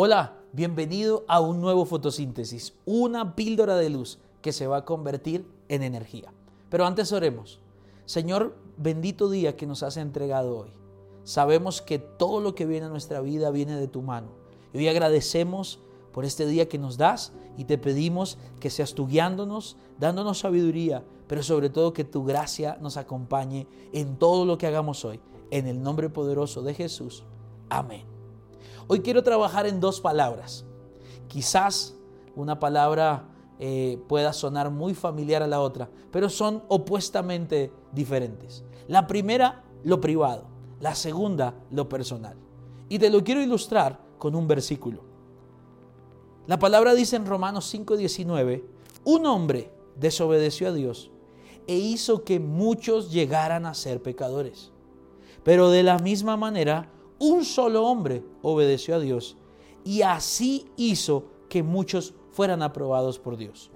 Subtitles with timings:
[0.00, 5.44] Hola, bienvenido a un nuevo fotosíntesis, una píldora de luz que se va a convertir
[5.66, 6.32] en energía.
[6.70, 7.58] Pero antes oremos.
[8.04, 10.68] Señor, bendito día que nos has entregado hoy.
[11.24, 14.28] Sabemos que todo lo que viene a nuestra vida viene de tu mano.
[14.72, 15.80] Y hoy agradecemos
[16.12, 21.02] por este día que nos das y te pedimos que seas tú guiándonos, dándonos sabiduría,
[21.26, 25.18] pero sobre todo que tu gracia nos acompañe en todo lo que hagamos hoy.
[25.50, 27.24] En el nombre poderoso de Jesús.
[27.68, 28.17] Amén.
[28.90, 30.64] Hoy quiero trabajar en dos palabras.
[31.28, 31.94] Quizás
[32.34, 33.28] una palabra
[33.58, 38.64] eh, pueda sonar muy familiar a la otra, pero son opuestamente diferentes.
[38.86, 40.44] La primera, lo privado.
[40.80, 42.36] La segunda, lo personal.
[42.88, 45.02] Y te lo quiero ilustrar con un versículo.
[46.46, 48.64] La palabra dice en Romanos 5:19,
[49.04, 51.10] un hombre desobedeció a Dios
[51.66, 54.72] e hizo que muchos llegaran a ser pecadores.
[55.44, 59.36] Pero de la misma manera, un solo hombre obedeció a Dios
[59.84, 63.70] y así hizo que muchos fueran aprobados por Dios.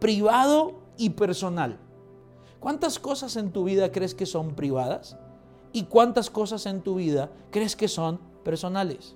[0.00, 1.78] Privado y personal.
[2.60, 5.16] ¿Cuántas cosas en tu vida crees que son privadas?
[5.72, 9.14] ¿Y cuántas cosas en tu vida crees que son personales?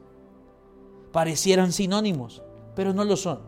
[1.11, 2.43] Parecieran sinónimos,
[2.77, 3.41] pero no lo son.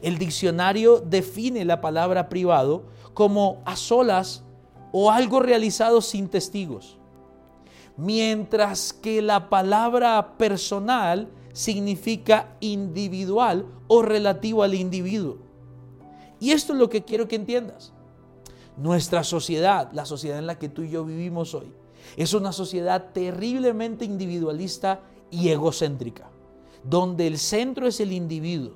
[0.00, 4.44] El diccionario define la palabra privado como a solas
[4.92, 6.98] o algo realizado sin testigos
[7.96, 15.38] mientras que la palabra personal significa individual o relativo al individuo.
[16.40, 17.92] Y esto es lo que quiero que entiendas.
[18.76, 21.72] Nuestra sociedad, la sociedad en la que tú y yo vivimos hoy,
[22.16, 26.30] es una sociedad terriblemente individualista y egocéntrica,
[26.82, 28.72] donde el centro es el individuo,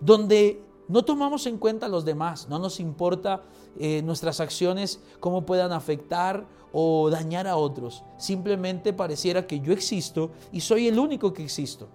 [0.00, 3.42] donde no tomamos en cuenta a los demás, no nos importa
[3.78, 8.04] eh, nuestras acciones, cómo puedan afectar o dañar a otros.
[8.16, 11.88] Simplemente pareciera que yo existo y soy el único que existo.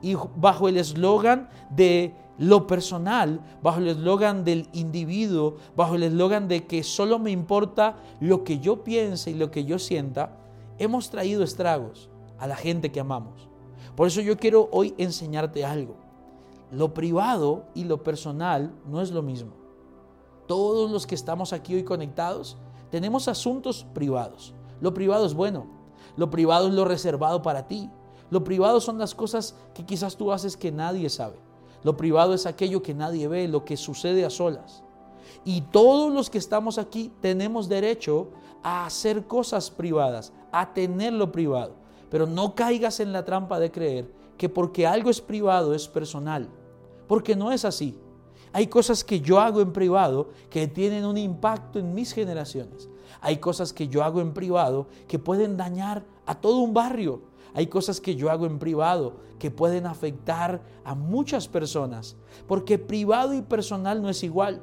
[0.00, 6.48] Y bajo el eslogan de lo personal, bajo el eslogan del individuo, bajo el eslogan
[6.48, 10.36] de que solo me importa lo que yo piense y lo que yo sienta,
[10.78, 12.08] hemos traído estragos
[12.38, 13.48] a la gente que amamos.
[13.96, 16.07] Por eso yo quiero hoy enseñarte algo.
[16.70, 19.52] Lo privado y lo personal no es lo mismo.
[20.46, 22.56] Todos los que estamos aquí hoy conectados
[22.90, 24.54] tenemos asuntos privados.
[24.80, 25.66] Lo privado es bueno.
[26.16, 27.90] Lo privado es lo reservado para ti.
[28.30, 31.36] Lo privado son las cosas que quizás tú haces que nadie sabe.
[31.82, 34.82] Lo privado es aquello que nadie ve, lo que sucede a solas.
[35.44, 38.28] Y todos los que estamos aquí tenemos derecho
[38.62, 41.72] a hacer cosas privadas, a tener lo privado.
[42.10, 46.48] Pero no caigas en la trampa de creer que porque algo es privado es personal.
[47.06, 47.98] Porque no es así.
[48.52, 52.88] Hay cosas que yo hago en privado que tienen un impacto en mis generaciones.
[53.20, 57.22] Hay cosas que yo hago en privado que pueden dañar a todo un barrio.
[57.52, 62.16] Hay cosas que yo hago en privado que pueden afectar a muchas personas.
[62.46, 64.62] Porque privado y personal no es igual.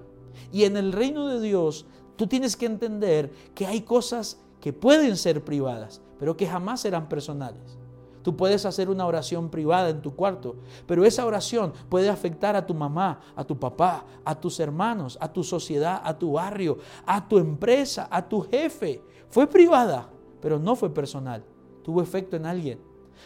[0.52, 5.18] Y en el reino de Dios tú tienes que entender que hay cosas que pueden
[5.18, 7.78] ser privadas, pero que jamás serán personales.
[8.26, 10.56] Tú puedes hacer una oración privada en tu cuarto,
[10.88, 15.32] pero esa oración puede afectar a tu mamá, a tu papá, a tus hermanos, a
[15.32, 19.04] tu sociedad, a tu barrio, a tu empresa, a tu jefe.
[19.30, 20.10] Fue privada,
[20.42, 21.44] pero no fue personal.
[21.84, 22.80] Tuvo efecto en alguien.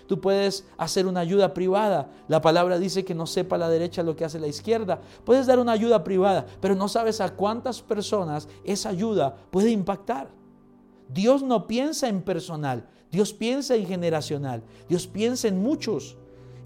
[0.06, 2.12] Tú puedes hacer una ayuda privada.
[2.28, 5.00] La palabra dice que no sepa la derecha lo que hace la izquierda.
[5.24, 10.28] Puedes dar una ayuda privada, pero no sabes a cuántas personas esa ayuda puede impactar.
[11.08, 16.18] Dios no piensa en personal, Dios piensa en generacional, Dios piensa en muchos.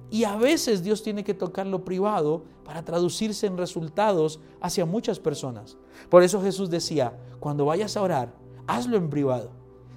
[0.09, 5.19] Y a veces Dios tiene que tocar lo privado para traducirse en resultados hacia muchas
[5.19, 5.77] personas.
[6.09, 8.33] Por eso Jesús decía, cuando vayas a orar,
[8.67, 9.49] hazlo en privado.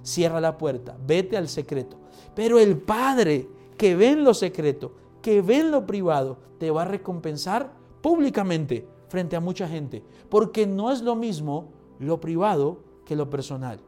[0.02, 1.98] Cierra la puerta, vete al secreto.
[2.34, 6.82] Pero el Padre que ve en lo secreto, que ve en lo privado, te va
[6.82, 10.02] a recompensar públicamente frente a mucha gente.
[10.30, 13.80] Porque no es lo mismo lo privado que lo personal.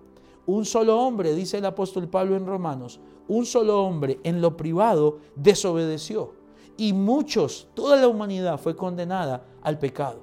[0.49, 5.19] Un solo hombre, dice el apóstol Pablo en Romanos, un solo hombre en lo privado
[5.37, 6.33] desobedeció.
[6.79, 10.21] Y muchos, toda la humanidad fue condenada al pecado.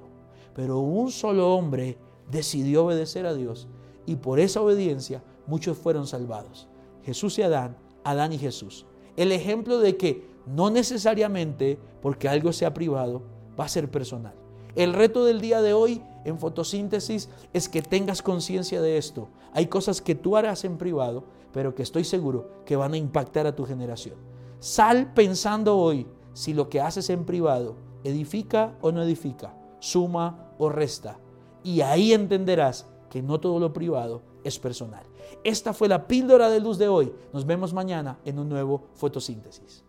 [0.52, 1.96] Pero un solo hombre
[2.28, 3.68] decidió obedecer a Dios
[4.04, 6.66] y por esa obediencia muchos fueron salvados.
[7.04, 8.84] Jesús y Adán, Adán y Jesús.
[9.16, 13.22] El ejemplo de que no necesariamente porque algo sea privado
[13.58, 14.34] va a ser personal.
[14.76, 19.28] El reto del día de hoy en fotosíntesis es que tengas conciencia de esto.
[19.54, 23.46] Hay cosas que tú harás en privado, pero que estoy seguro que van a impactar
[23.46, 24.16] a tu generación.
[24.60, 30.68] Sal pensando hoy si lo que haces en privado edifica o no edifica, suma o
[30.68, 31.18] resta.
[31.64, 35.06] Y ahí entenderás que no todo lo privado es personal.
[35.42, 37.14] Esta fue la píldora de luz de hoy.
[37.32, 39.85] Nos vemos mañana en un nuevo fotosíntesis.